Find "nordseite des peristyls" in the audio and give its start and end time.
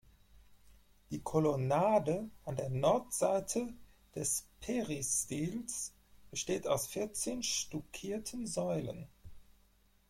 2.71-5.93